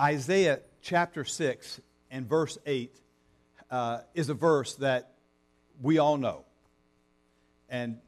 [0.00, 1.80] Isaiah chapter 6
[2.10, 2.94] and verse 8
[3.70, 5.10] uh, is a verse that
[5.82, 6.44] we all know.
[7.68, 7.98] And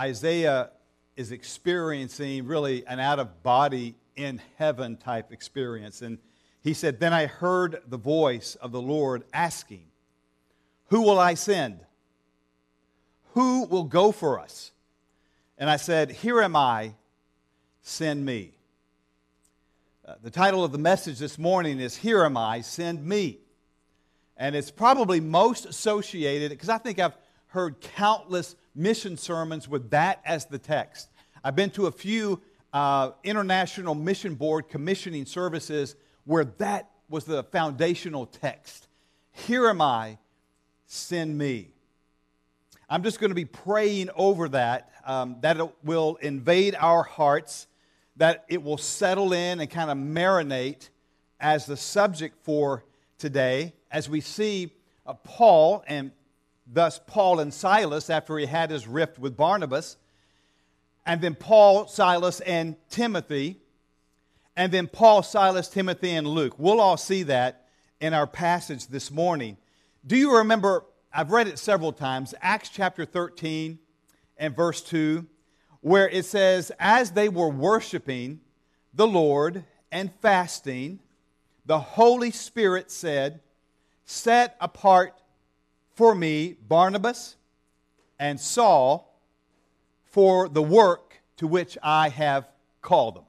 [0.00, 0.70] Isaiah
[1.14, 6.00] is experiencing really an out of body in heaven type experience.
[6.00, 6.16] And
[6.62, 9.84] he said, Then I heard the voice of the Lord asking,
[10.86, 11.80] Who will I send?
[13.34, 14.72] Who will go for us?
[15.58, 16.94] And I said, Here am I,
[17.82, 18.52] send me.
[20.20, 23.38] The title of the message this morning is Here Am I, Send Me.
[24.36, 27.16] And it's probably most associated, because I think I've
[27.46, 31.08] heard countless mission sermons with that as the text.
[31.42, 37.44] I've been to a few uh, International Mission Board commissioning services where that was the
[37.44, 38.88] foundational text.
[39.30, 40.18] Here am I,
[40.86, 41.68] send me.
[42.90, 47.66] I'm just going to be praying over that, um, that will invade our hearts
[48.16, 50.88] that it will settle in and kind of marinate
[51.40, 52.84] as the subject for
[53.18, 54.72] today as we see
[55.06, 56.12] uh, Paul and
[56.66, 59.96] thus Paul and Silas after he had his rift with Barnabas,
[61.04, 63.60] and then Paul, Silas, and Timothy,
[64.56, 66.54] and then Paul, Silas, Timothy, and Luke.
[66.58, 67.66] We'll all see that
[68.00, 69.56] in our passage this morning.
[70.06, 70.84] Do you remember?
[71.12, 73.78] I've read it several times, Acts chapter 13
[74.38, 75.26] and verse 2
[75.82, 78.40] where it says, As they were worshiping
[78.94, 81.00] the Lord and fasting,
[81.66, 83.40] the Holy Spirit said,
[84.04, 85.14] Set apart
[85.94, 87.36] for me Barnabas
[88.18, 89.20] and Saul
[90.04, 92.48] for the work to which I have
[92.80, 93.24] called them.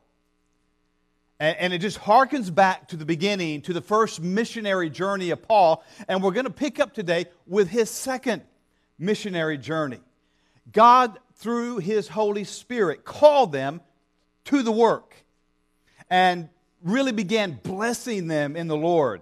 [1.40, 5.84] And, it just harkens back to the beginning, to the first missionary journey of Paul.
[6.08, 8.44] And we're going to pick up today with his second
[8.98, 10.00] missionary journey.
[10.72, 13.81] God through his Holy Spirit, called them
[14.45, 15.13] to the work
[16.09, 16.47] and
[16.81, 19.22] really began blessing them in the Lord.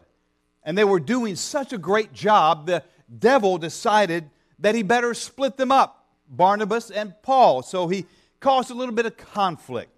[0.62, 2.84] And they were doing such a great job, the
[3.18, 7.64] devil decided that he better split them up, Barnabas and Paul.
[7.64, 8.06] So he
[8.40, 9.90] caused a little bit of conflict.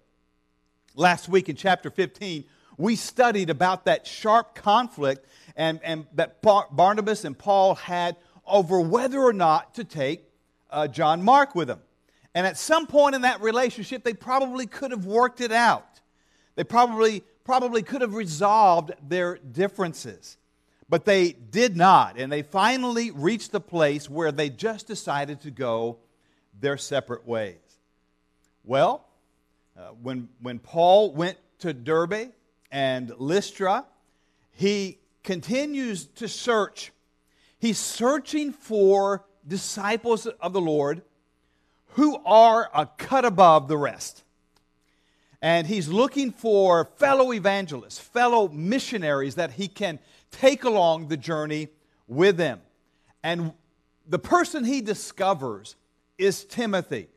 [0.94, 2.44] Last week in chapter 15,
[2.78, 5.26] we studied about that sharp conflict
[5.56, 10.24] and, and that Barnabas and Paul had over whether or not to take
[10.70, 11.80] uh, John Mark with them.
[12.34, 16.00] And at some point in that relationship, they probably could have worked it out.
[16.56, 20.36] They probably, probably could have resolved their differences.
[20.88, 22.18] But they did not.
[22.18, 25.98] And they finally reached the place where they just decided to go
[26.60, 27.56] their separate ways.
[28.64, 29.06] Well,
[29.76, 32.32] uh, when, when Paul went to Derbe
[32.70, 33.84] and Lystra,
[34.52, 36.92] he continues to search.
[37.58, 41.02] He's searching for disciples of the Lord
[41.94, 44.24] who are a cut above the rest.
[45.40, 49.98] And he's looking for fellow evangelists, fellow missionaries that he can
[50.30, 51.68] take along the journey
[52.08, 52.60] with him.
[53.22, 53.52] And
[54.08, 55.76] the person he discovers
[56.18, 57.08] is Timothy.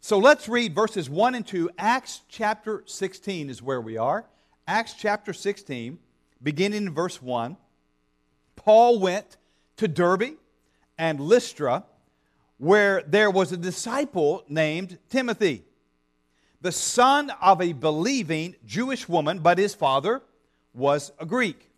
[0.00, 1.70] So let's read verses 1 and 2.
[1.78, 4.26] Acts chapter 16 is where we are.
[4.66, 5.98] Acts chapter 16,
[6.42, 7.56] beginning in verse 1.
[8.56, 9.38] Paul went
[9.78, 10.36] to Derbe
[10.98, 11.84] and Lystra
[12.64, 15.62] where there was a disciple named Timothy,
[16.62, 20.22] the son of a believing Jewish woman, but his father
[20.72, 21.70] was a Greek.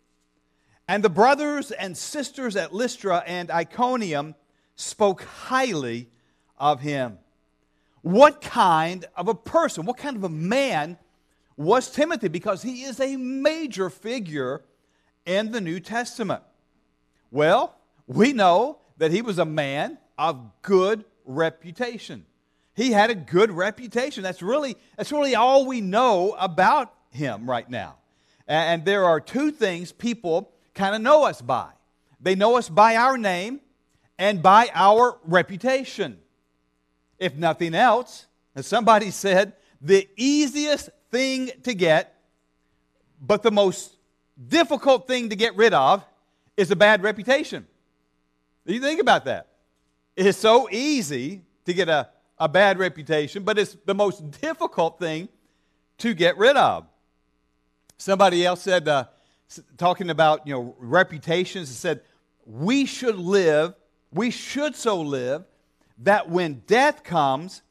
[0.87, 4.33] And the brothers and sisters at Lystra and Iconium
[4.77, 6.07] spoke highly
[6.57, 7.19] of him.
[8.01, 10.97] What kind of a person, what kind of a man
[11.57, 12.29] was Timothy?
[12.29, 14.63] Because he is a major figure
[15.25, 16.43] in the New Testament.
[17.29, 17.75] Well,
[18.07, 22.25] we know that he was a man of good reputation.
[22.75, 24.23] He had a good reputation.
[24.23, 27.95] That's really, that's really all we know about him right now.
[28.47, 31.69] And there are two things people kind of know us by
[32.19, 33.61] they know us by our name
[34.17, 36.17] and by our reputation.
[37.19, 42.15] If nothing else, as somebody said, the easiest thing to get,
[43.21, 43.95] but the most
[44.47, 46.03] difficult thing to get rid of,
[46.55, 47.67] is a bad reputation.
[48.65, 49.47] You think about that.
[50.17, 52.09] It's so easy to get a,
[52.39, 55.29] a bad reputation, but it's the most difficult thing
[55.99, 56.87] to get rid of.
[57.97, 59.05] Somebody else said, uh,
[59.77, 62.01] talking about you know reputations, said
[62.47, 63.75] we should live,
[64.11, 65.45] we should so live
[65.99, 67.61] that when death comes,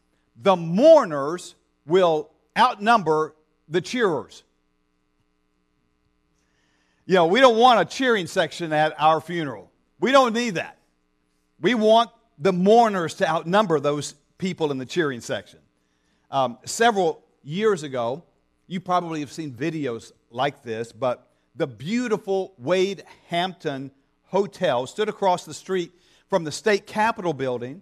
[0.41, 3.35] the mourners will outnumber
[3.69, 4.45] the cheerers.
[7.07, 9.71] You know, we don't want a cheering section at our funeral.
[9.99, 10.79] We don't need that.
[11.61, 15.59] We want the mourners to outnumber those people in the cheering section.
[16.31, 18.25] Um, several years ago,
[18.67, 23.91] you probably have seen videos like this, but the beautiful Wade Hampton
[24.25, 25.93] Hotel stood across the street
[26.29, 27.81] from the state capitol building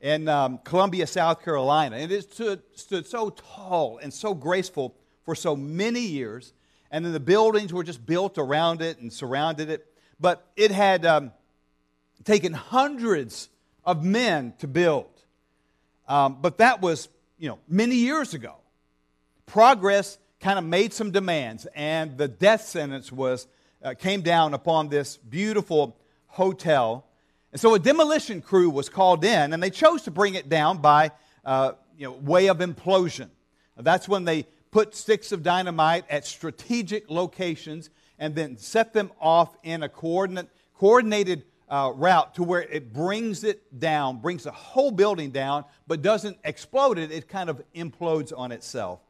[0.00, 1.96] in um, Columbia, South Carolina.
[1.96, 4.94] And it stood, stood so tall and so graceful
[5.24, 6.52] for so many years.
[6.90, 9.86] And then the buildings were just built around it and surrounded it.
[10.20, 11.32] But it had um,
[12.24, 13.48] taken hundreds
[13.86, 15.08] of men to build.
[16.08, 18.56] Um, but that was, you know, many years ago.
[19.46, 23.46] Progress kind of made some demands, and the death sentence was
[23.82, 25.96] uh, came down upon this beautiful
[26.26, 27.06] hotel.
[27.52, 30.78] And so a demolition crew was called in, and they chose to bring it down
[30.78, 31.12] by
[31.44, 33.30] uh, you know, way of implosion.
[33.76, 39.56] That's when they put sticks of dynamite at strategic locations and then set them off
[39.62, 44.90] in a coordinate, coordinated uh, route to where it brings it down, brings the whole
[44.90, 47.10] building down, but doesn't explode it.
[47.10, 49.00] It kind of implodes on itself.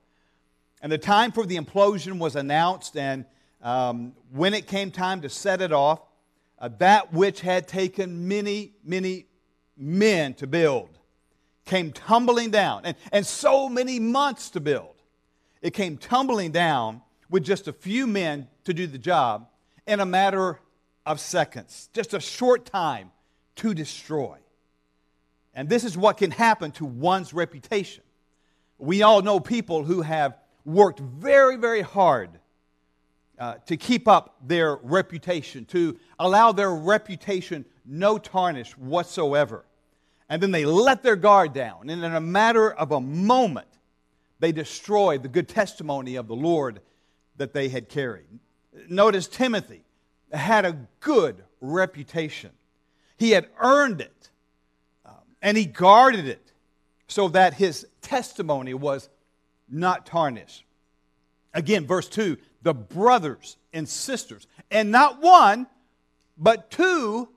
[0.82, 3.24] And the time for the implosion was announced, and
[3.62, 6.00] um, when it came time to set it off,
[6.58, 9.26] uh, that which had taken many, many
[9.76, 10.98] men to build
[11.64, 14.94] came tumbling down, and, and so many months to build.
[15.60, 19.48] It came tumbling down with just a few men to do the job
[19.86, 20.60] in a matter
[21.06, 23.12] of seconds, just a short time
[23.56, 24.36] to destroy.
[25.54, 28.02] And this is what can happen to one's reputation.
[28.78, 30.36] We all know people who have
[30.66, 32.30] worked very, very hard
[33.38, 39.64] uh, to keep up their reputation, to allow their reputation no tarnish whatsoever.
[40.28, 41.88] And then they let their guard down.
[41.88, 43.68] And in a matter of a moment,
[44.40, 46.80] they destroyed the good testimony of the Lord
[47.36, 48.26] that they had carried.
[48.88, 49.85] Notice Timothy
[50.32, 52.50] had a good reputation,
[53.18, 54.30] he had earned it,
[55.04, 56.52] um, and he guarded it
[57.08, 59.08] so that his testimony was
[59.68, 60.64] not tarnished.
[61.54, 65.68] Again, verse 2 the brothers and sisters, and not one,
[66.36, 67.28] but two,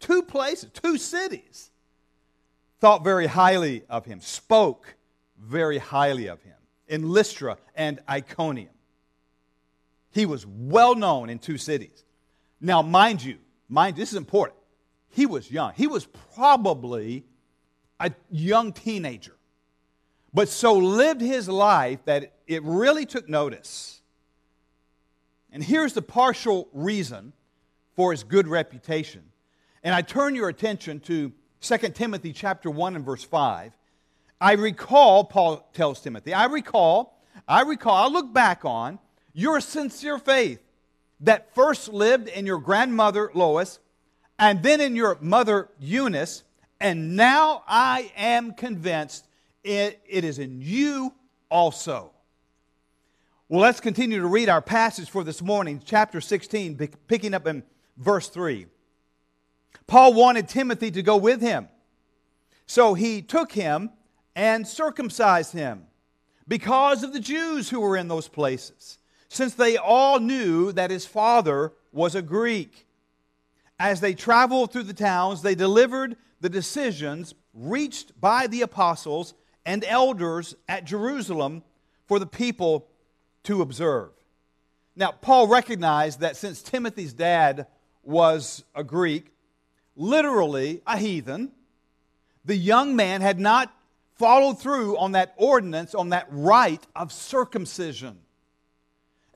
[0.00, 1.70] two places, two cities,
[2.80, 4.96] thought very highly of him, spoke
[5.40, 6.56] very highly of him
[6.88, 8.74] in Lystra and Iconium.
[10.10, 12.02] He was well known in two cities.
[12.60, 13.38] Now, mind you,
[13.68, 14.58] mind this is important.
[15.10, 15.72] He was young.
[15.76, 17.24] He was probably
[17.98, 19.36] a young teenager
[20.36, 24.02] but so lived his life that it really took notice.
[25.50, 27.32] And here's the partial reason
[27.94, 29.22] for his good reputation.
[29.82, 31.32] And I turn your attention to
[31.62, 33.72] 2 Timothy chapter 1 and verse 5.
[34.38, 37.18] I recall, Paul tells Timothy, I recall,
[37.48, 38.98] I recall, I look back on
[39.32, 40.60] your sincere faith
[41.20, 43.78] that first lived in your grandmother Lois
[44.38, 46.42] and then in your mother Eunice,
[46.80, 49.26] and now I am convinced
[49.64, 51.14] it, it is in you
[51.50, 52.12] also.
[53.48, 56.76] Well, let's continue to read our passage for this morning, chapter 16,
[57.08, 57.62] picking up in
[57.96, 58.66] verse 3.
[59.86, 61.68] Paul wanted Timothy to go with him.
[62.66, 63.90] So he took him
[64.34, 65.84] and circumcised him
[66.48, 68.98] because of the Jews who were in those places,
[69.28, 72.86] since they all knew that his father was a Greek.
[73.78, 79.34] As they traveled through the towns, they delivered the decisions reached by the apostles
[79.64, 81.62] and elders at Jerusalem
[82.06, 82.86] for the people
[83.44, 84.10] to observe.
[84.94, 87.66] Now, Paul recognized that since Timothy's dad
[88.02, 89.32] was a Greek,
[89.94, 91.52] literally a heathen,
[92.44, 93.72] the young man had not
[94.14, 98.18] followed through on that ordinance, on that rite of circumcision.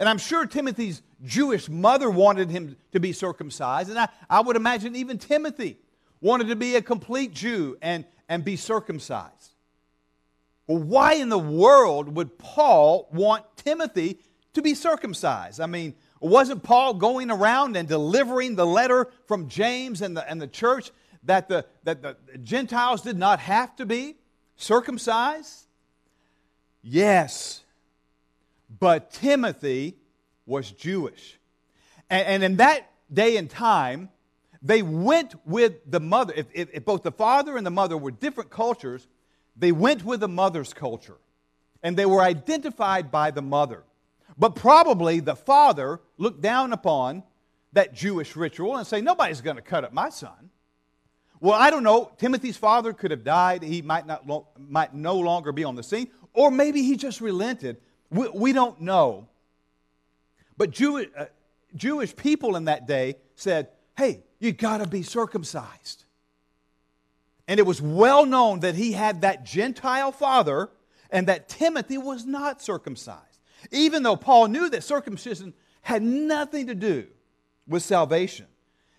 [0.00, 3.90] And I'm sure Timothy's Jewish mother wanted him to be circumcised.
[3.90, 5.78] And I, I would imagine even Timothy
[6.22, 9.52] wanted to be a complete Jew and, and be circumcised.
[10.66, 14.18] Well, why in the world would Paul want Timothy
[14.54, 15.60] to be circumcised?
[15.60, 20.40] I mean, wasn't Paul going around and delivering the letter from James and the, and
[20.40, 20.92] the church
[21.24, 24.16] that the, that the Gentiles did not have to be
[24.56, 25.66] circumcised?
[26.82, 27.62] Yes,
[28.78, 29.96] but Timothy
[30.46, 31.38] was Jewish.
[32.08, 34.10] And, and in that day and time,
[34.62, 36.34] they went with the mother.
[36.36, 39.08] If, if, if both the father and the mother were different cultures,
[39.56, 41.16] they went with the mother's culture
[41.82, 43.84] and they were identified by the mother.
[44.36, 47.22] But probably the father looked down upon
[47.72, 50.50] that Jewish ritual and say, Nobody's going to cut up my son.
[51.40, 52.12] Well, I don't know.
[52.18, 53.62] Timothy's father could have died.
[53.62, 54.26] He might, not
[54.58, 56.08] might no longer be on the scene.
[56.34, 57.78] Or maybe he just relented.
[58.10, 59.28] We, we don't know.
[60.56, 61.26] But Jew, uh,
[61.74, 66.04] Jewish people in that day said, Hey, you got to be circumcised.
[67.46, 70.70] And it was well known that he had that Gentile father
[71.10, 73.40] and that Timothy was not circumcised.
[73.72, 75.52] Even though Paul knew that circumcision
[75.82, 77.06] had nothing to do
[77.66, 78.46] with salvation,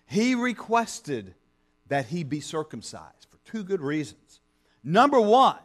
[0.06, 1.34] he requested
[1.88, 4.40] that he be circumcised for two good reasons.
[4.84, 5.58] Number one,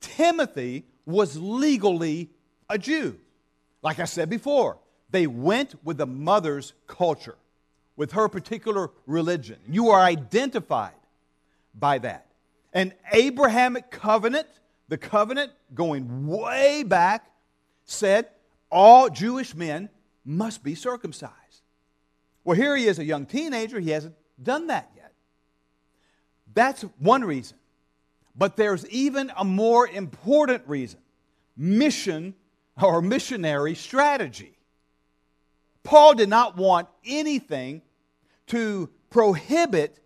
[0.00, 2.30] Timothy was legally
[2.68, 3.18] a Jew.
[3.82, 4.78] Like I said before,
[5.10, 7.36] they went with the mother's culture,
[7.96, 9.58] with her particular religion.
[9.68, 10.92] You are identified
[11.74, 12.26] by that.
[12.72, 14.48] An Abrahamic covenant,
[14.88, 17.30] the covenant going way back,
[17.84, 18.28] said
[18.70, 19.88] all Jewish men
[20.24, 21.32] must be circumcised.
[22.44, 23.80] Well, here he is, a young teenager.
[23.80, 25.12] He hasn't done that yet.
[26.54, 27.56] That's one reason.
[28.36, 31.00] But there's even a more important reason
[31.56, 32.34] mission
[32.80, 34.56] or missionary strategy.
[35.82, 37.82] Paul did not want anything
[38.48, 39.98] to prohibit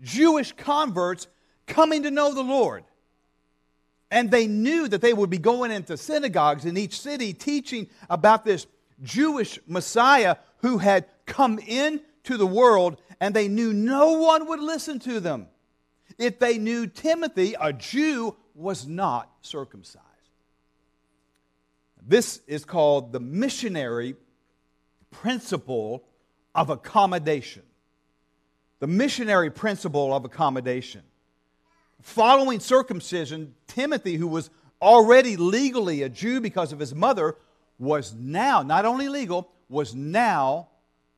[0.00, 1.26] Jewish converts
[1.66, 2.84] coming to know the Lord.
[4.10, 8.44] And they knew that they would be going into synagogues in each city teaching about
[8.44, 8.66] this
[9.02, 14.98] Jewish Messiah who had come into the world, and they knew no one would listen
[15.00, 15.46] to them
[16.18, 20.04] if they knew Timothy, a Jew, was not circumcised.
[22.08, 24.16] This is called the missionary
[25.10, 26.04] principle
[26.54, 27.62] of accommodation.
[28.80, 31.02] The missionary principle of accommodation.
[32.00, 34.48] Following circumcision, Timothy, who was
[34.80, 37.36] already legally a Jew because of his mother,
[37.78, 40.68] was now, not only legal, was now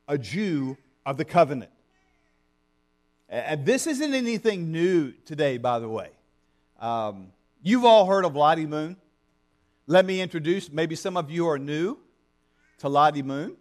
[0.09, 1.71] a Jew of the covenant.
[3.29, 6.09] And this isn't anything new today, by the way.
[6.81, 7.27] Um,
[7.63, 8.97] you've all heard of Lottie Moon.
[9.91, 11.97] Let me introduce, maybe some of you are new
[12.77, 13.57] to Lottie Moon.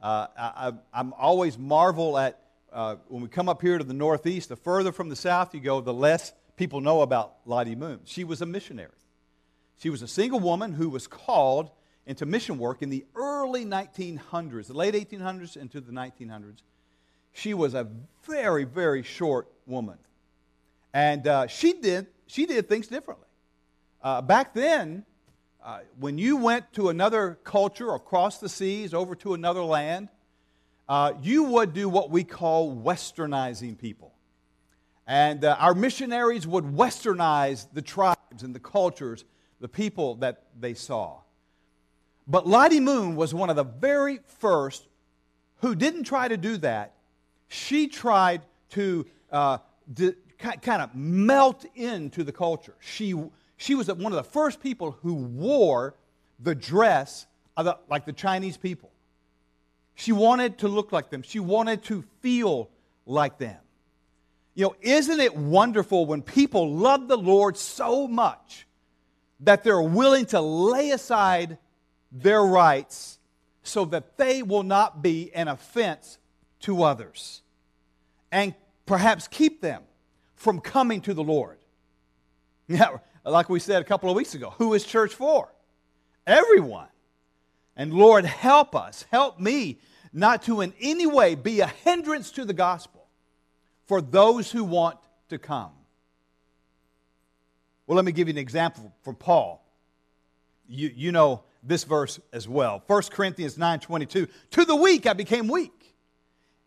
[0.00, 2.40] Uh, I, am always marvel at
[2.72, 5.60] uh, when we come up here to the Northeast, the further from the South you
[5.60, 8.00] go, the less people know about Lottie Moon.
[8.06, 8.94] She was a missionary.
[9.76, 11.70] She was a single woman who was called
[12.06, 16.62] into mission work in the early 1900s, the late 1800s into the 1900s.
[17.34, 17.86] She was a
[18.26, 19.98] very, very short woman.
[20.94, 23.28] And uh, she, did, she did things differently.
[24.02, 25.04] Uh, back then,
[25.64, 30.08] uh, when you went to another culture across the seas over to another land,
[30.88, 34.14] uh, you would do what we call westernizing people.
[35.06, 39.24] And uh, our missionaries would westernize the tribes and the cultures,
[39.60, 41.18] the people that they saw.
[42.26, 44.86] But Lottie Moon was one of the very first
[45.56, 46.94] who didn't try to do that.
[47.48, 49.58] She tried to uh,
[49.92, 52.74] d- kind of melt into the culture.
[52.80, 53.14] She,
[53.58, 55.94] she was one of the first people who wore
[56.38, 57.26] the dress
[57.64, 58.90] the, like the Chinese people.
[59.94, 62.70] She wanted to look like them, she wanted to feel
[63.04, 63.58] like them.
[64.54, 68.66] You know, isn't it wonderful when people love the Lord so much
[69.40, 71.58] that they're willing to lay aside
[72.10, 73.18] their rights
[73.62, 76.18] so that they will not be an offense
[76.60, 77.42] to others
[78.32, 78.54] and
[78.86, 79.82] perhaps keep them
[80.34, 81.58] from coming to the Lord?
[82.70, 82.98] Yeah,
[83.30, 85.52] like we said a couple of weeks ago, who is church for?
[86.26, 86.88] Everyone.
[87.76, 89.78] And Lord, help us, help me
[90.12, 93.06] not to in any way be a hindrance to the gospel
[93.86, 95.70] for those who want to come.
[97.86, 99.64] Well, let me give you an example from Paul.
[100.68, 102.82] You, you know this verse as well.
[102.86, 105.72] 1 Corinthians 9.22, to the weak I became weak.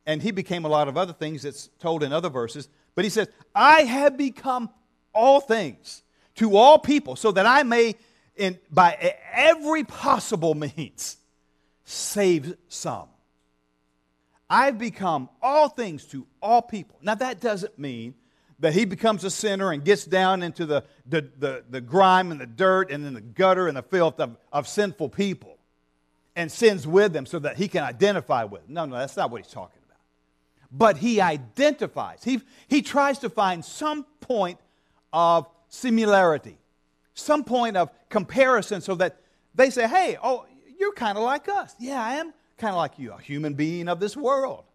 [0.06, 2.70] And he became a lot of other things that's told in other verses.
[2.96, 4.70] But he says, I have become
[5.13, 6.01] all things
[6.41, 7.95] to all people so that I may,
[8.36, 11.17] in, by every possible means,
[11.86, 13.07] save some.
[14.50, 16.98] I've become all things to all people.
[17.03, 18.15] Now, that doesn't mean
[18.60, 22.41] that he becomes a sinner and gets down into the, the, the, the grime and
[22.41, 25.60] the dirt and in the gutter and the filth of, of sinful people
[26.36, 28.74] and sins with them so that he can identify with them.
[28.74, 30.00] No, no, that's not what he's talking about.
[30.71, 32.24] But he identifies.
[32.24, 34.57] He, he tries to find some point
[35.13, 36.58] of similarity,
[37.16, 39.20] some point of comparison so that
[39.56, 40.46] they say, hey, oh,
[40.80, 41.74] you're kind of like us.
[41.80, 44.66] Yeah, I am kind of like you, a human being of this world.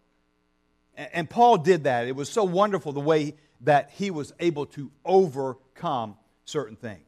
[0.95, 2.07] And Paul did that.
[2.07, 7.01] It was so wonderful the way that he was able to overcome certain things.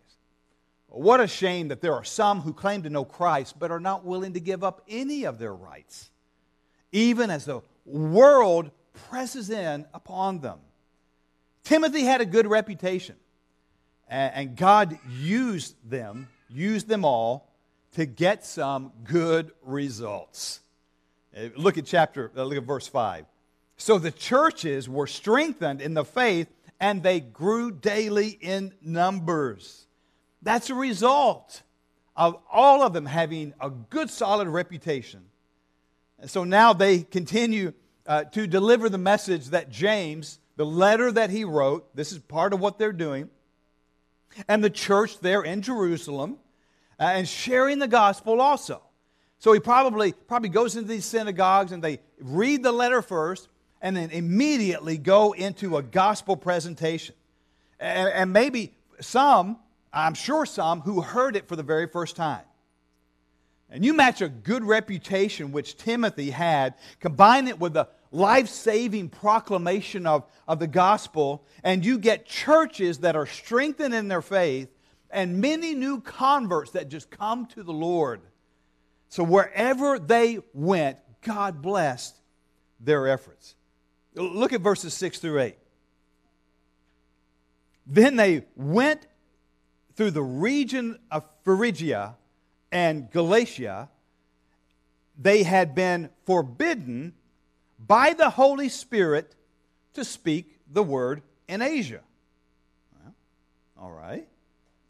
[0.88, 4.06] What a shame that there are some who claim to know Christ but are not
[4.06, 6.10] willing to give up any of their rights,
[6.92, 8.72] even as the world
[9.10, 10.60] presses in upon them.
[11.64, 13.16] Timothy had a good reputation,
[14.10, 17.50] and God used them, used them all
[17.94, 20.62] to get some good results.
[21.36, 23.26] Uh, look at chapter, uh, look at verse 5.
[23.78, 26.48] So the churches were strengthened in the faith
[26.80, 29.86] and they grew daily in numbers.
[30.42, 31.62] That's a result
[32.16, 35.26] of all of them having a good, solid reputation.
[36.20, 37.74] And so now they continue
[38.06, 42.54] uh, to deliver the message that James, the letter that he wrote, this is part
[42.54, 43.30] of what they're doing,
[44.48, 46.38] and the church there in Jerusalem,
[47.00, 48.82] uh, and sharing the gospel also.
[49.40, 53.48] So he probably, probably goes into these synagogues and they read the letter first
[53.82, 57.16] and then immediately go into a gospel presentation.
[57.80, 59.58] And, and maybe some,
[59.94, 62.44] I'm sure some, who heard it for the very first time.
[63.72, 69.10] And you match a good reputation which Timothy had, combine it with the life saving
[69.10, 74.70] proclamation of, of the gospel, and you get churches that are strengthened in their faith
[75.12, 78.22] and many new converts that just come to the Lord.
[79.10, 82.16] So wherever they went, God blessed
[82.80, 83.56] their efforts.
[84.16, 85.56] Look at verses 6 through 8.
[87.86, 89.08] Then they went
[89.96, 92.16] through the region of Phrygia
[92.72, 93.90] and Galatia.
[95.18, 97.14] They had been forbidden
[97.88, 99.36] by the Holy Spirit
[99.94, 102.02] to speak the word in Asia.
[102.94, 103.14] Well,
[103.80, 104.28] all right.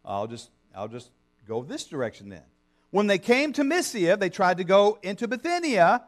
[0.03, 1.11] I'll just, I'll just
[1.47, 2.43] go this direction then.
[2.91, 6.03] When they came to Mysia, they tried to go into Bithynia,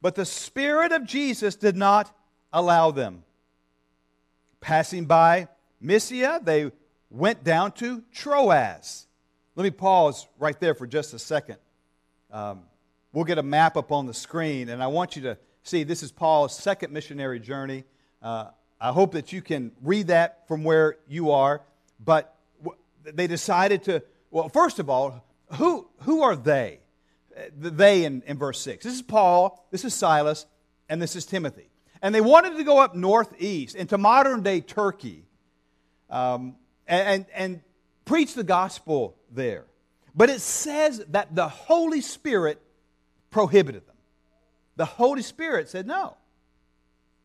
[0.00, 2.16] but the Spirit of Jesus did not
[2.52, 3.24] allow them.
[4.60, 5.48] Passing by
[5.80, 6.70] Mysia, they
[7.10, 9.06] went down to Troas.
[9.56, 11.56] Let me pause right there for just a second.
[12.30, 12.62] Um,
[13.12, 16.02] we'll get a map up on the screen, and I want you to see this
[16.02, 17.84] is Paul's second missionary journey.
[18.22, 21.62] Uh, I hope that you can read that from where you are.
[21.98, 22.34] But
[23.02, 26.80] they decided to, well, first of all, who, who are they?
[27.58, 28.84] The they in, in verse 6.
[28.84, 30.46] This is Paul, this is Silas,
[30.88, 31.68] and this is Timothy.
[32.00, 35.24] And they wanted to go up northeast into modern day Turkey
[36.10, 36.56] um,
[36.86, 37.60] and, and
[38.04, 39.64] preach the gospel there.
[40.14, 42.60] But it says that the Holy Spirit
[43.30, 43.93] prohibited them.
[44.76, 46.16] The Holy Spirit said no.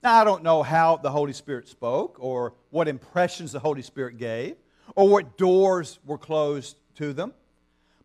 [0.01, 4.17] Now, I don't know how the Holy Spirit spoke or what impressions the Holy Spirit
[4.17, 4.56] gave
[4.95, 7.34] or what doors were closed to them.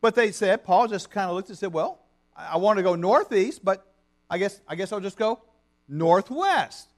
[0.01, 2.01] But they said, Paul just kind of looked and said, Well,
[2.37, 3.87] I want to go northeast, but
[4.29, 5.41] I guess, I guess I'll just go
[5.89, 6.89] northwest.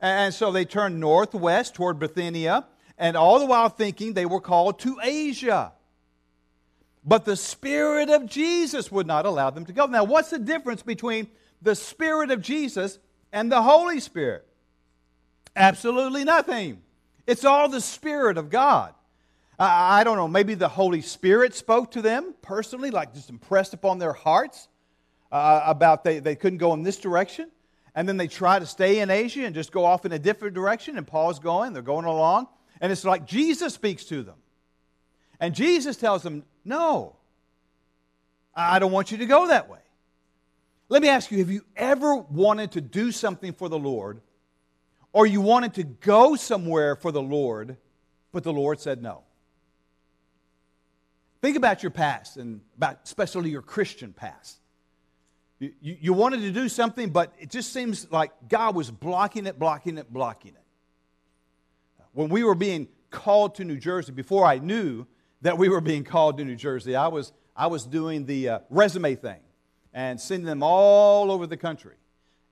[0.00, 2.66] And so they turned northwest toward Bithynia,
[2.98, 5.72] and all the while thinking they were called to Asia.
[7.04, 9.86] But the Spirit of Jesus would not allow them to go.
[9.86, 11.28] Now, what's the difference between
[11.62, 12.98] the Spirit of Jesus
[13.32, 14.46] and the Holy Spirit?
[15.54, 16.82] Absolutely nothing.
[17.26, 18.94] It's all the Spirit of God.
[19.58, 23.98] I don't know, maybe the Holy Spirit spoke to them personally, like just impressed upon
[23.98, 24.68] their hearts
[25.32, 27.50] uh, about they, they couldn't go in this direction.
[27.94, 30.54] And then they try to stay in Asia and just go off in a different
[30.54, 30.98] direction.
[30.98, 32.48] And Paul's going, they're going along.
[32.82, 34.36] And it's like Jesus speaks to them.
[35.40, 37.16] And Jesus tells them, No,
[38.54, 39.78] I don't want you to go that way.
[40.88, 44.20] Let me ask you have you ever wanted to do something for the Lord,
[45.12, 47.76] or you wanted to go somewhere for the Lord,
[48.32, 49.22] but the Lord said no?
[51.42, 54.58] Think about your past and about especially your Christian past.
[55.58, 59.58] You, you, wanted to do something, but it just seems like God was blocking it,
[59.58, 60.62] blocking it, blocking it.
[62.12, 65.06] When we were being called to New Jersey, before I knew
[65.40, 68.58] that we were being called to New Jersey, I was, I was doing the uh,
[68.68, 69.40] resume thing
[69.96, 71.94] and sending them all over the country.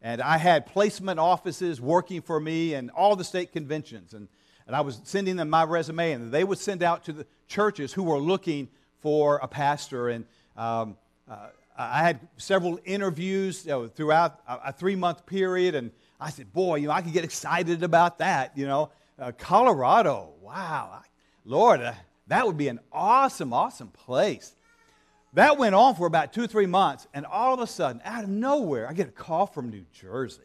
[0.01, 4.15] And I had placement offices working for me and all the state conventions.
[4.15, 4.29] And,
[4.67, 7.93] and I was sending them my resume, and they would send out to the churches
[7.93, 8.69] who were looking
[9.01, 10.09] for a pastor.
[10.09, 10.25] And
[10.57, 10.97] um,
[11.31, 15.75] uh, I had several interviews you know, throughout a, three month period.
[15.75, 18.57] And I said, boy, you know, I could get excited about that.
[18.57, 21.03] You know, uh, Colorado, wow.
[21.45, 21.93] Lord, uh,
[22.29, 24.55] that would be an awesome, awesome place.
[25.35, 28.31] That went on for about two, three months, and all of a sudden, out of
[28.31, 30.43] nowhere, I get a call from New Jersey.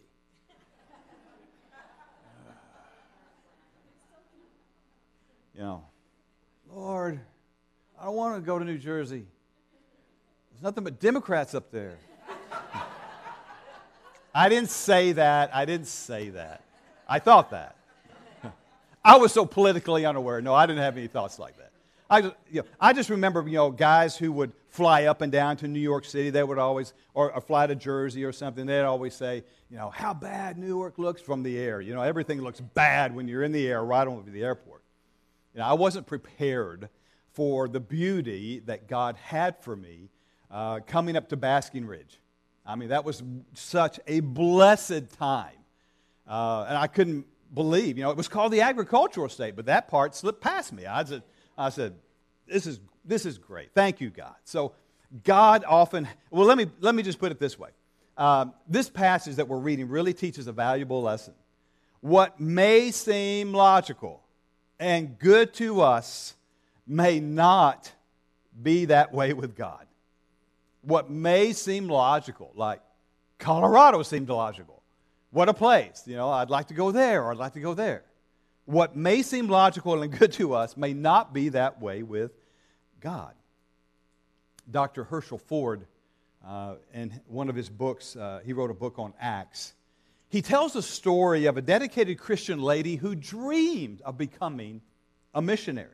[5.56, 5.84] you know,
[6.74, 7.20] Lord,
[8.00, 9.28] I don't want to go to New Jersey.
[10.52, 12.00] There's nothing but Democrats up there.
[14.34, 15.56] I didn't say that.
[15.56, 16.64] I didn't say that.
[17.08, 17.76] I thought that.
[19.06, 20.42] I was so politically unaware.
[20.42, 21.70] No, I didn't have any thoughts like that.
[22.10, 25.32] I just, you know, I just remember, you know, guys who would fly up and
[25.32, 26.30] down to New York City.
[26.30, 28.66] They would always, or, or fly to Jersey or something.
[28.66, 31.82] They'd always say, you know, how bad Newark looks from the air.
[31.82, 34.84] You know, everything looks bad when you're in the air right over the airport.
[35.54, 36.90] You know, I wasn't prepared
[37.34, 40.10] for the beauty that God had for me
[40.52, 42.20] uh, coming up to Basking Ridge.
[42.66, 45.54] I mean, that was such a blessed time.
[46.28, 49.88] Uh, and I couldn't believe, you know, it was called the agricultural state, but that
[49.88, 50.86] part slipped past me.
[50.86, 51.24] I said,
[51.58, 51.96] I said
[52.48, 52.80] this, is,
[53.10, 53.72] this is great.
[53.74, 54.36] Thank you, God.
[54.46, 54.74] So,
[55.24, 57.70] God often, well, let me, let me just put it this way.
[58.18, 61.34] Um, this passage that we're reading really teaches a valuable lesson.
[62.02, 64.22] What may seem logical
[64.80, 66.36] and good to us
[66.86, 67.92] may not
[68.62, 69.86] be that way with God.
[70.82, 72.82] What may seem logical, like
[73.38, 74.82] Colorado seemed logical.
[75.32, 76.04] What a place.
[76.06, 78.04] You know, I'd like to go there or I'd like to go there.
[78.66, 82.32] What may seem logical and good to us may not be that way with
[83.00, 83.34] God.
[84.70, 85.04] Dr.
[85.04, 85.86] Herschel Ford,
[86.46, 89.74] uh, in one of his books, uh, he wrote a book on Acts.
[90.30, 94.82] He tells the story of a dedicated Christian lady who dreamed of becoming
[95.34, 95.90] a missionary.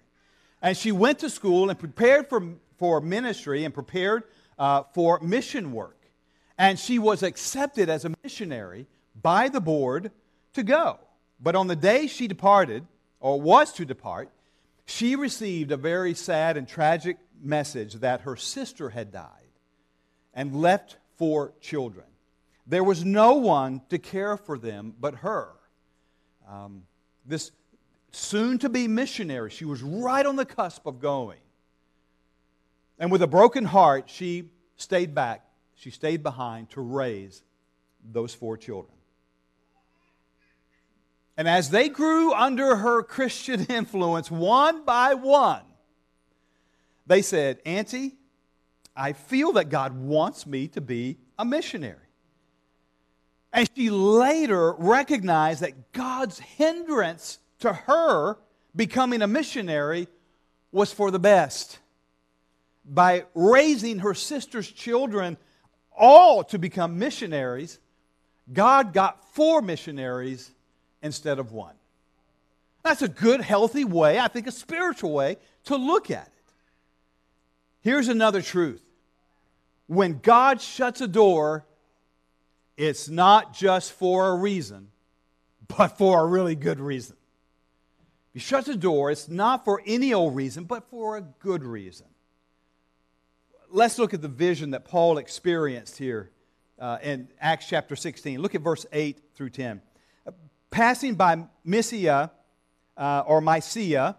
[0.62, 2.44] And she went to school and prepared for,
[2.78, 4.24] for ministry and prepared
[4.60, 5.98] uh, for mission work.
[6.58, 8.88] And she was accepted as a missionary
[9.22, 10.12] by the board
[10.54, 11.00] to go.
[11.40, 12.86] But on the day she departed,
[13.20, 14.30] or was to depart,
[14.86, 19.30] she received a very sad and tragic message that her sister had died
[20.34, 22.06] and left four children.
[22.68, 25.50] There was no one to care for them but her.
[26.48, 26.84] Um,
[27.26, 27.52] this
[28.12, 31.40] soon to be missionary, she was right on the cusp of going.
[32.98, 35.46] And with a broken heart, she stayed back.
[35.76, 37.44] She stayed behind to raise
[38.04, 38.95] those four children.
[41.38, 45.64] And as they grew under her Christian influence, one by one,
[47.08, 48.16] they said, Auntie,
[48.96, 51.98] I feel that God wants me to be a missionary.
[53.52, 58.38] And she later recognized that God's hindrance to her
[58.76, 60.08] becoming a missionary
[60.72, 61.80] was for the best.
[62.86, 65.38] By raising her sister's children
[65.98, 67.80] all to become missionaries,
[68.52, 70.52] God got four missionaries
[71.06, 71.76] instead of one.
[72.84, 76.34] That's a good, healthy way, I think a spiritual way, to look at it.
[77.82, 78.82] Here's another truth
[79.88, 81.64] when God shuts a door,
[82.76, 84.90] it's not just for a reason,
[85.68, 87.16] but for a really good reason.
[88.34, 92.08] He shuts a door, it's not for any old reason, but for a good reason.
[93.70, 96.32] Let's look at the vision that Paul experienced here
[96.80, 98.42] uh, in Acts chapter 16.
[98.42, 99.82] Look at verse 8 through 10
[100.76, 102.30] passing by Mysia
[102.98, 104.18] uh, or Mysia,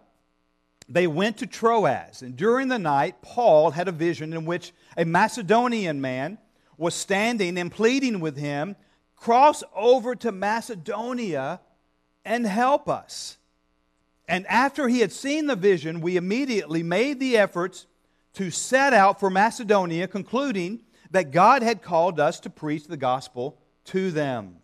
[0.88, 2.22] they went to Troas.
[2.22, 6.38] And during the night, Paul had a vision in which a Macedonian man
[6.78, 8.74] was standing and pleading with him,
[9.16, 11.60] Cross over to Macedonia
[12.24, 13.36] and help us.
[14.26, 17.86] And after he had seen the vision, we immediately made the efforts
[18.32, 23.58] to set out for Macedonia, concluding that God had called us to preach the gospel
[23.86, 24.56] to them.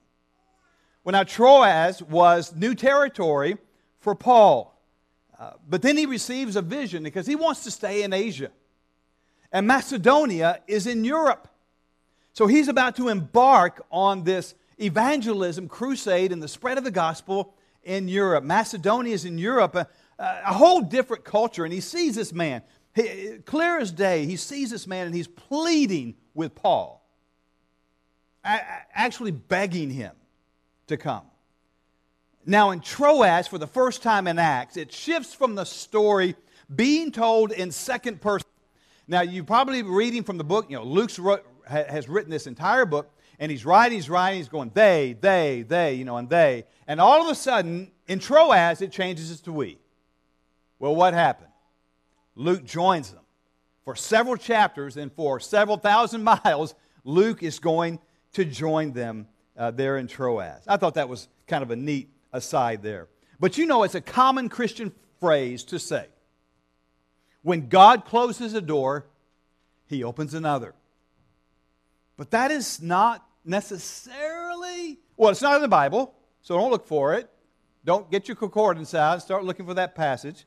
[1.04, 3.56] Well, now, Troas was new territory
[3.98, 4.72] for Paul.
[5.38, 8.50] Uh, but then he receives a vision because he wants to stay in Asia.
[9.50, 11.48] And Macedonia is in Europe.
[12.32, 17.54] So he's about to embark on this evangelism crusade and the spread of the gospel
[17.82, 18.44] in Europe.
[18.44, 19.88] Macedonia is in Europe, a,
[20.18, 21.64] a whole different culture.
[21.64, 22.62] And he sees this man,
[22.94, 27.04] he, clear as day, he sees this man and he's pleading with Paul,
[28.44, 30.12] actually begging him
[30.92, 31.22] to come.
[32.44, 36.34] Now, in Troas, for the first time in Acts, it shifts from the story
[36.74, 38.48] being told in second person.
[39.06, 41.10] Now, you're probably reading from the book, you know, Luke
[41.66, 45.94] has written this entire book, and he's writing, he's writing, he's going, they, they, they,
[45.94, 46.64] you know, and they.
[46.86, 49.78] And all of a sudden, in Troas, it changes to we.
[50.78, 51.50] Well, what happened?
[52.34, 53.22] Luke joins them.
[53.84, 56.74] For several chapters and for several thousand miles,
[57.04, 57.98] Luke is going
[58.32, 59.28] to join them
[59.62, 60.60] uh, there in Troas.
[60.66, 63.06] I thought that was kind of a neat aside there.
[63.38, 66.06] But you know, it's a common Christian phrase to say
[67.42, 69.06] when God closes a door,
[69.86, 70.74] he opens another.
[72.16, 77.14] But that is not necessarily, well, it's not in the Bible, so don't look for
[77.14, 77.30] it.
[77.84, 80.44] Don't get your concordance out and start looking for that passage.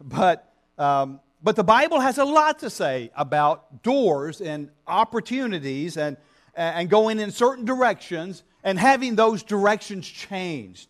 [0.00, 6.16] But, um, but the Bible has a lot to say about doors and opportunities and
[6.54, 10.88] and going in certain directions and having those directions changed.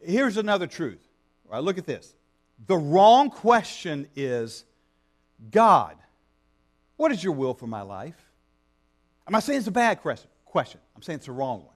[0.00, 1.00] Here's another truth.
[1.50, 2.14] Right, look at this.
[2.66, 4.64] The wrong question is
[5.50, 5.96] God,
[6.96, 8.16] what is your will for my life?
[9.26, 10.28] I'm not saying it's a bad question.
[10.44, 10.80] question.
[10.96, 11.74] I'm saying it's the wrong one.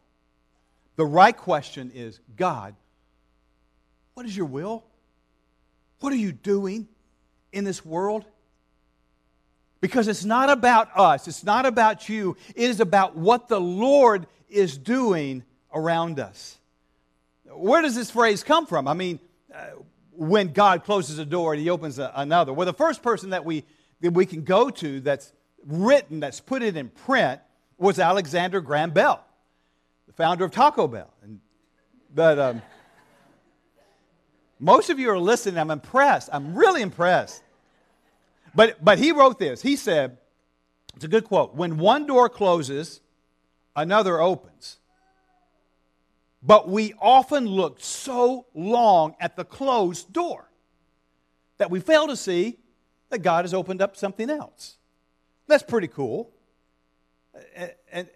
[0.96, 2.74] The right question is God,
[4.14, 4.84] what is your will?
[6.00, 6.88] What are you doing
[7.52, 8.24] in this world?
[9.82, 14.28] Because it's not about us, it's not about you, it is about what the Lord
[14.48, 15.42] is doing
[15.74, 16.56] around us.
[17.46, 18.86] Where does this phrase come from?
[18.86, 19.18] I mean,
[19.52, 19.70] uh,
[20.12, 22.52] when God closes a door and he opens a, another.
[22.52, 23.64] Well, the first person that we,
[24.02, 25.32] that we can go to that's
[25.66, 27.40] written, that's put it in print,
[27.76, 29.24] was Alexander Graham Bell,
[30.06, 31.12] the founder of Taco Bell.
[31.24, 31.40] And,
[32.14, 32.62] but um,
[34.60, 35.58] most of you are listening.
[35.58, 36.28] I'm impressed.
[36.32, 37.42] I'm really impressed.
[38.54, 39.62] But, but he wrote this.
[39.62, 40.18] He said,
[40.94, 41.54] it's a good quote.
[41.54, 43.00] When one door closes,
[43.74, 44.78] another opens.
[46.42, 50.50] But we often look so long at the closed door
[51.58, 52.58] that we fail to see
[53.10, 54.76] that God has opened up something else.
[55.46, 56.30] That's pretty cool.
[57.92, 58.08] And,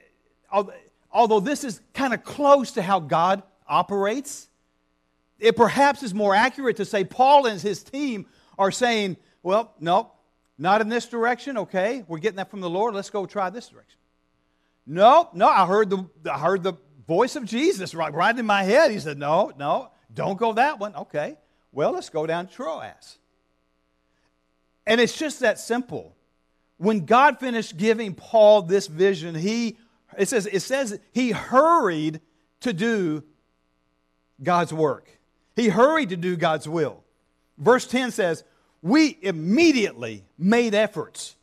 [1.12, 4.48] although this is kind of close to how God operates,
[5.38, 8.26] it perhaps is more accurate to say Paul and his team
[8.58, 10.12] are saying, well, no,
[10.58, 11.58] not in this direction.
[11.58, 12.94] Okay, we're getting that from the Lord.
[12.94, 13.98] Let's go try this direction.
[14.86, 16.74] No, no, I heard the, I heard the
[17.06, 18.90] voice of Jesus right, right in my head.
[18.90, 20.94] He said, no, no, don't go that one.
[20.94, 21.36] Okay,
[21.72, 23.18] well, let's go down to Troas.
[24.86, 26.14] And it's just that simple.
[26.78, 29.78] When God finished giving Paul this vision, he
[30.16, 32.20] it says, it says he hurried
[32.60, 33.24] to do
[34.42, 35.08] God's work.
[35.54, 37.02] He hurried to do God's will.
[37.58, 38.44] Verse 10 says,
[38.86, 41.34] We immediately made efforts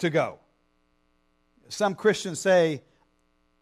[0.00, 0.38] to go.
[1.70, 2.82] Some Christians say,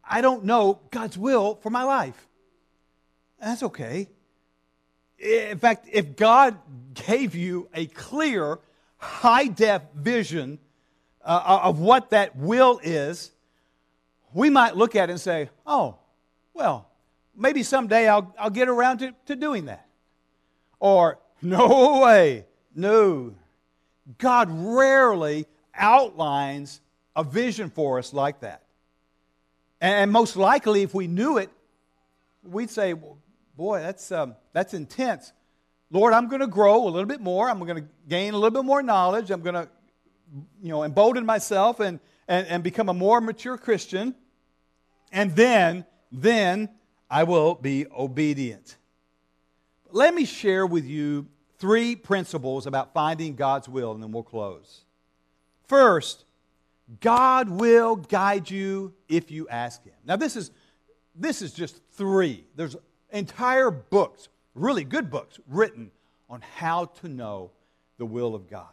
[0.02, 2.26] I don't know God's will for my life.
[3.40, 4.08] That's okay.
[5.20, 6.58] In fact, if God
[6.94, 8.58] gave you a clear,
[8.96, 10.58] high def vision
[11.24, 13.30] uh, of what that will is,
[14.34, 15.94] we might look at it and say, oh,
[16.54, 16.88] well,
[17.36, 19.86] maybe someday I'll, I'll get around to, to doing that.
[20.80, 22.46] Or, no way,
[22.78, 23.34] no.
[24.16, 26.80] God rarely outlines
[27.14, 28.62] a vision for us like that.
[29.80, 31.50] And most likely, if we knew it,
[32.42, 32.94] we'd say,
[33.56, 35.32] boy, that's, um, that's intense.
[35.90, 37.48] Lord, I'm going to grow a little bit more.
[37.50, 39.30] I'm going to gain a little bit more knowledge.
[39.30, 39.68] I'm going to,
[40.62, 44.14] you know, embolden myself and, and, and become a more mature Christian.
[45.12, 46.68] And then, then
[47.10, 48.76] I will be obedient.
[49.90, 51.26] Let me share with you
[51.58, 54.84] three principles about finding God's will, and then we'll close.
[55.66, 56.24] First,
[57.00, 59.94] God will guide you if you ask Him.
[60.04, 60.50] Now, this is,
[61.14, 62.44] this is just three.
[62.56, 62.76] There's
[63.10, 65.90] entire books, really good books, written
[66.30, 67.50] on how to know
[67.98, 68.66] the will of God.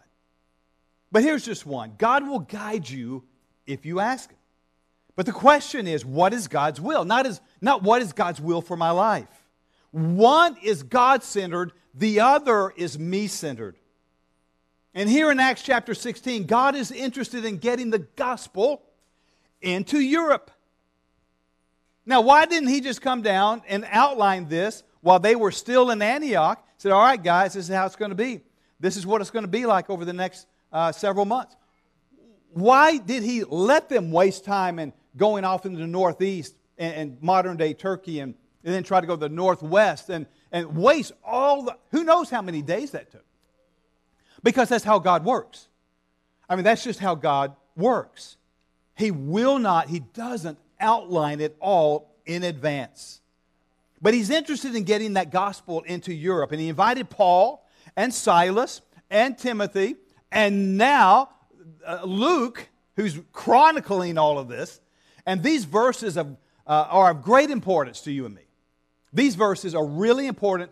[1.12, 3.24] But here's just one God will guide you
[3.66, 4.38] if you ask Him.
[5.16, 7.06] But the question is, what is God's will?
[7.06, 9.30] Not, as, not what is God's will for my life.
[9.92, 13.78] One is God centered, the other is me centered.
[14.94, 18.84] And here in Acts chapter 16, God is interested in getting the gospel
[19.62, 20.52] into Europe.
[22.06, 26.02] Now, why didn't he just come down and outline this while they were still in
[26.02, 26.66] Antioch?
[26.78, 28.42] Said, All right, guys, this is how it's going to be.
[28.80, 31.56] This is what it's going to be like over the next uh, several months.
[32.52, 37.22] Why did he let them waste time and going off into the northeast and, and
[37.22, 41.12] modern day Turkey and, and then try to go to the northwest and, and waste
[41.22, 43.26] all the, who knows how many days that took.
[44.42, 45.68] Because that's how God works.
[46.48, 48.38] I mean, that's just how God works.
[48.96, 53.20] He will not, He doesn't outline it all in advance.
[54.02, 56.54] But He's interested in getting that gospel into Europe.
[56.54, 59.98] And He invited Paul and Silas and Timothy
[60.32, 61.32] and now
[61.86, 64.80] uh, Luke, who's chronicling all of this,
[65.26, 68.45] and these verses of, uh, are of great importance to you and me.
[69.16, 70.72] These verses are really important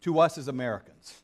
[0.00, 1.20] to us as Americans.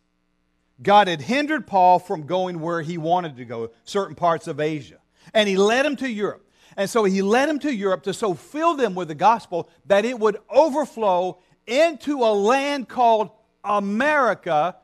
[0.82, 4.98] God had hindered Paul from going where he wanted to go, certain parts of Asia,
[5.32, 6.46] and he led him to Europe.
[6.76, 10.04] And so he led him to Europe to so fill them with the gospel that
[10.04, 13.30] it would overflow into a land called
[13.64, 14.76] America,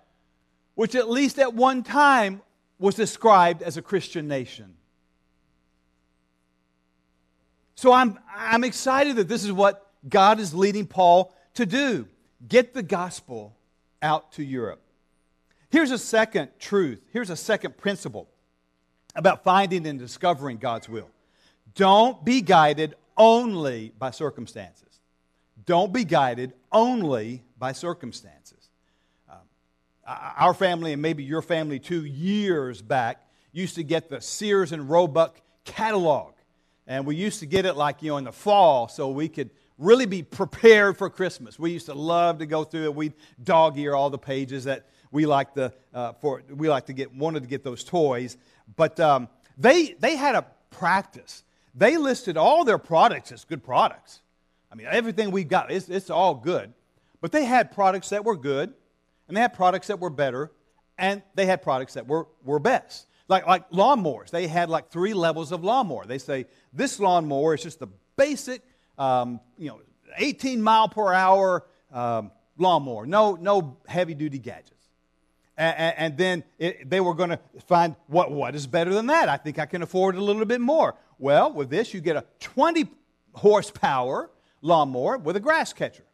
[0.75, 2.41] which at least at one time
[2.79, 4.75] was described as a Christian nation.
[7.75, 12.07] So I'm, I'm excited that this is what God is leading Paul to do
[12.47, 13.57] get the gospel
[14.03, 14.81] out to Europe.
[15.71, 17.01] Here's a second truth.
[17.13, 18.29] Here's a second principle
[19.17, 21.11] about finding and discovering God's will.
[21.75, 25.01] Don't be guided only by circumstances.
[25.67, 28.69] Don't be guided only by circumstances.
[29.31, 29.39] Um,
[30.07, 34.91] our family, and maybe your family too, years back, used to get the Sears and
[34.91, 36.35] Roebuck catalog.
[36.87, 39.51] And we used to get it like, you know, in the fall so we could
[39.79, 41.59] really be prepared for Christmas.
[41.59, 42.95] We used to love to go through it.
[42.95, 46.93] We'd dog ear all the pages that we like to, uh, for, we like to
[46.93, 48.37] get, wanted to get those toys.
[48.77, 51.43] But um, they, they had a practice.
[51.75, 54.21] They listed all their products as good products.
[54.71, 56.73] I mean, everything we got, it's, it's all good.
[57.21, 58.75] But they had products that were good,
[59.29, 60.53] and they had products that were better,
[60.99, 63.07] and they had products that were, were best.
[63.29, 66.05] Like, like lawnmowers, they had like three levels of lawnmower.
[66.05, 68.63] They say this lawnmower is just the basic,
[68.99, 69.81] um, you know,
[70.17, 74.71] 18 mile per hour um, lawnmower, no, no heavy duty gadgets.
[75.57, 79.29] And, and then it, they were going to find what, what is better than that.
[79.29, 80.97] I think I can afford a little bit more.
[81.19, 82.89] Well, with this, you get a 20
[83.35, 84.31] horsepower
[84.63, 86.05] lawnmower with a grass catcher.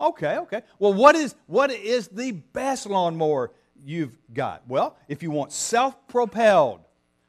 [0.00, 0.62] Okay, okay.
[0.78, 3.52] Well, what is, what is the best lawnmower
[3.84, 4.62] you've got?
[4.66, 6.80] Well, if you want self propelled,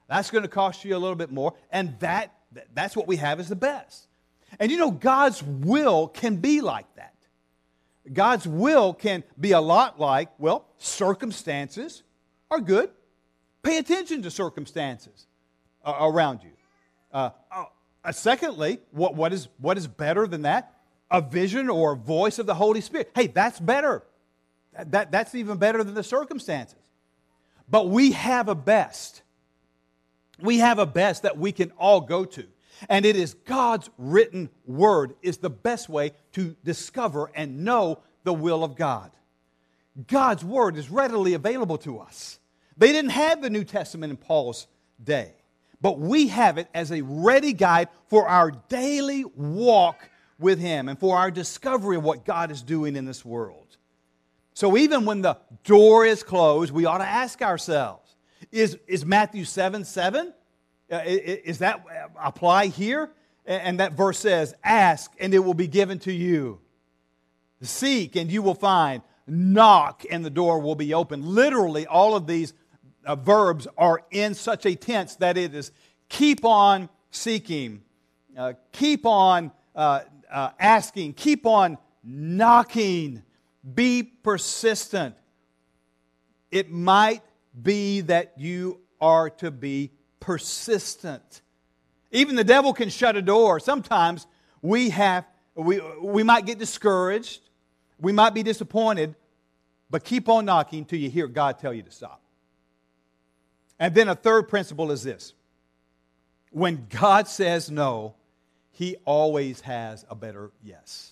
[0.08, 2.34] that's going to cost you a little bit more, and that,
[2.74, 4.08] that's what we have is the best.
[4.60, 7.14] And you know, God's will can be like that.
[8.12, 12.04] God's will can be a lot like, well, circumstances
[12.52, 12.90] are good.
[13.62, 15.28] Pay attention to circumstances
[15.86, 16.52] uh, around you.
[17.14, 20.74] Uh, uh, secondly, what, what, is, what is better than that?
[21.10, 23.12] A vision or a voice of the Holy Spirit.
[23.16, 24.04] Hey, that's better.
[24.74, 26.80] That, that, that's even better than the circumstances.
[27.70, 29.22] But we have a best.
[30.40, 32.46] We have a best that we can all go to.
[32.90, 38.34] And it is God's written word is the best way to discover and know the
[38.34, 39.12] will of God.
[40.08, 42.40] God's word is readily available to us.
[42.78, 44.68] They didn't have the New Testament in Paul's
[45.04, 45.34] day,
[45.82, 51.00] but we have it as a ready guide for our daily walk with Him and
[51.00, 53.78] for our discovery of what God is doing in this world.
[54.56, 58.16] So even when the door is closed, we ought to ask ourselves
[58.52, 60.34] is, is Matthew 7 7?
[60.94, 63.10] Uh, is that uh, apply here?
[63.46, 66.60] And that verse says, Ask and it will be given to you.
[67.62, 69.02] Seek and you will find.
[69.26, 71.26] Knock and the door will be open.
[71.26, 72.54] Literally, all of these
[73.06, 75.72] uh, verbs are in such a tense that it is
[76.10, 77.82] keep on seeking,
[78.38, 80.02] uh, keep on uh,
[80.32, 83.24] uh asking, keep on knocking,
[83.74, 85.16] be persistent.
[86.52, 87.24] It might
[87.62, 89.92] be that you are to be
[90.24, 91.42] persistent.
[92.12, 93.60] Even the devil can shut a door.
[93.60, 94.26] Sometimes
[94.62, 97.42] we have we, we might get discouraged,
[98.00, 99.16] we might be disappointed,
[99.90, 102.22] but keep on knocking till you hear God tell you to stop.
[103.80, 105.34] And then a third principle is this
[106.52, 108.16] when God says no,
[108.72, 111.12] he always has a better yes.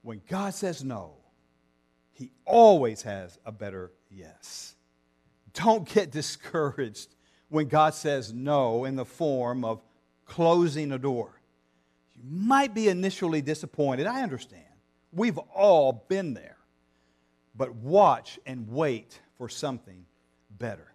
[0.00, 1.12] When God says no,
[2.14, 4.76] he always has a better yes.
[5.52, 7.11] Don't get discouraged
[7.52, 9.82] when God says no in the form of
[10.24, 11.38] closing a door.
[12.16, 14.06] You might be initially disappointed.
[14.06, 14.64] I understand.
[15.12, 16.56] We've all been there.
[17.54, 20.06] But watch and wait for something
[20.50, 20.94] better.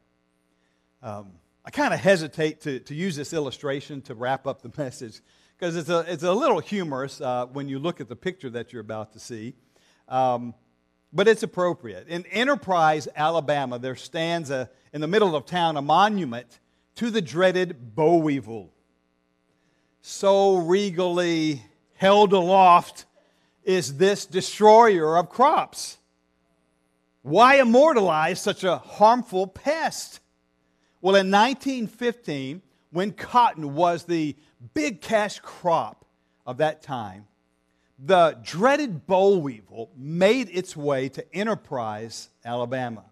[1.03, 5.21] Um, I kind of hesitate to, to use this illustration to wrap up the message
[5.59, 8.73] because it's a, it's a little humorous uh, when you look at the picture that
[8.73, 9.53] you're about to see.
[10.07, 10.55] Um,
[11.13, 12.07] but it's appropriate.
[12.07, 16.59] In Enterprise, Alabama, there stands a, in the middle of town a monument
[16.95, 18.73] to the dreaded boll weevil.
[20.01, 21.61] So regally
[21.93, 23.05] held aloft
[23.63, 25.99] is this destroyer of crops.
[27.21, 30.19] Why immortalize such a harmful pest?
[30.99, 34.35] Well, in 1915, when cotton was the
[34.73, 36.05] big cash crop
[36.43, 37.27] of that time,
[37.99, 43.03] the dreaded boll weevil made its way to Enterprise, Alabama,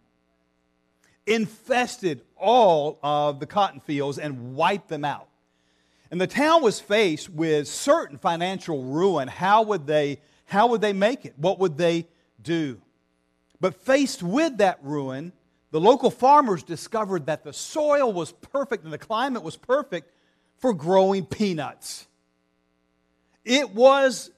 [1.26, 5.28] infested all of the cotton fields and wiped them out.
[6.12, 9.28] And the town was faced with certain financial ruin.
[9.28, 11.34] How would they, how would they make it?
[11.38, 12.08] What would they
[12.42, 12.80] do?
[13.60, 15.34] But faced with that ruin,
[15.72, 20.12] the local farmers discovered that the soil was perfect and the climate was perfect
[20.58, 22.08] for growing peanuts.
[23.44, 24.32] It was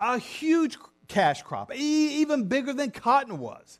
[0.00, 3.78] a huge cash crop, even bigger than cotton was.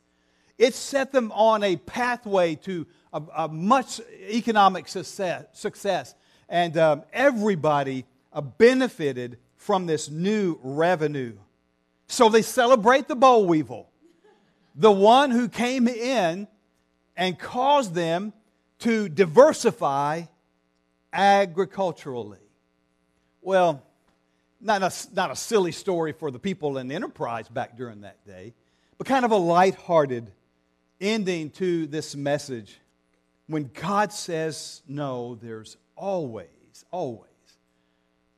[0.57, 6.15] It set them on a pathway to a, a much economic success, success.
[6.49, 11.37] and um, everybody uh, benefited from this new revenue.
[12.07, 13.89] So they celebrate the boll weevil,
[14.75, 16.47] the one who came in
[17.17, 18.33] and caused them
[18.79, 20.23] to diversify
[21.11, 22.39] agriculturally.
[23.41, 23.81] Well,
[24.61, 28.53] not a, not a silly story for the people in enterprise back during that day,
[28.97, 30.31] but kind of a light-hearted
[30.99, 32.79] ending to this message.
[33.47, 36.47] When God says no, there's always,
[36.91, 37.29] always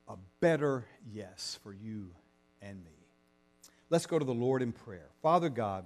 [0.07, 2.09] a better yes for you
[2.61, 2.91] and me.
[3.89, 5.07] Let's go to the Lord in prayer.
[5.21, 5.85] Father God,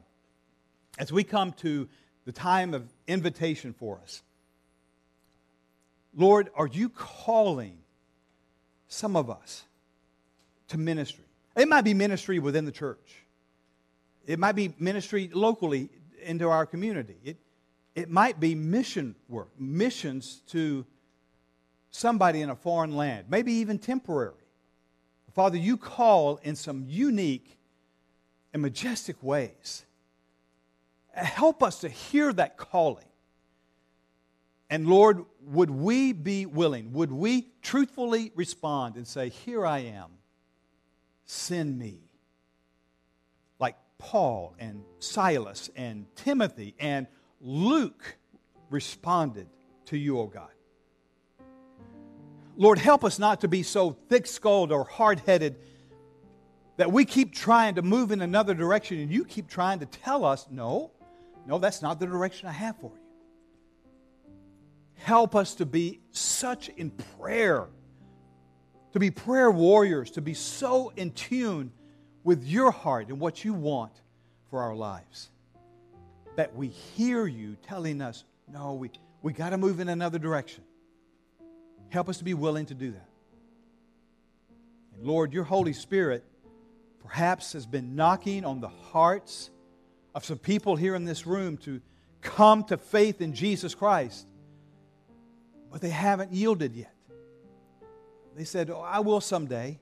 [0.97, 1.87] as we come to
[2.25, 4.21] the time of invitation for us,
[6.15, 7.77] Lord, are you calling
[8.87, 9.63] some of us?
[10.71, 11.25] to ministry.
[11.55, 13.25] It might be ministry within the church.
[14.25, 15.89] It might be ministry locally
[16.21, 17.17] into our community.
[17.23, 17.37] It,
[17.95, 20.85] it might be mission work, missions to
[21.89, 24.33] somebody in a foreign land, maybe even temporary.
[25.33, 27.57] Father, you call in some unique
[28.53, 29.85] and majestic ways.
[31.13, 33.05] Help us to hear that calling.
[34.69, 40.09] And Lord, would we be willing, would we truthfully respond and say, Here I am,
[41.25, 42.10] send me?
[44.01, 47.05] Paul and Silas and Timothy and
[47.39, 48.17] Luke
[48.71, 49.47] responded
[49.85, 50.49] to you, O oh God.
[52.57, 55.55] Lord, help us not to be so thick skulled or hard headed
[56.77, 60.25] that we keep trying to move in another direction and you keep trying to tell
[60.25, 60.91] us, no,
[61.45, 63.01] no, that's not the direction I have for you.
[64.95, 66.89] Help us to be such in
[67.19, 67.67] prayer,
[68.93, 71.71] to be prayer warriors, to be so in tune
[72.23, 73.93] with your heart and what you want
[74.49, 75.29] for our lives
[76.35, 78.91] that we hear you telling us, no, we,
[79.21, 80.63] we got to move in another direction.
[81.89, 83.09] Help us to be willing to do that.
[84.95, 86.23] And Lord, your Holy Spirit
[87.01, 89.49] perhaps has been knocking on the hearts
[90.15, 91.81] of some people here in this room to
[92.21, 94.27] come to faith in Jesus Christ,
[95.71, 96.93] but they haven't yielded yet.
[98.35, 99.79] They said, oh, I will someday.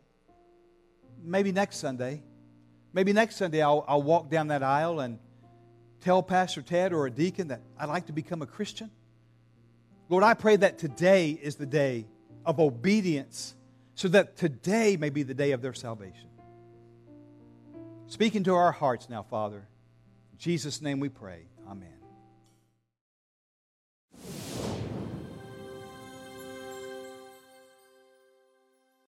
[1.21, 2.23] Maybe next Sunday.
[2.93, 5.19] Maybe next Sunday I'll, I'll walk down that aisle and
[6.01, 8.89] tell Pastor Ted or a deacon that I'd like to become a Christian.
[10.09, 12.07] Lord, I pray that today is the day
[12.45, 13.55] of obedience
[13.93, 16.29] so that today may be the day of their salvation.
[18.07, 19.67] Speak into our hearts now, Father.
[20.31, 21.43] In Jesus' name we pray.
[21.67, 21.98] Amen.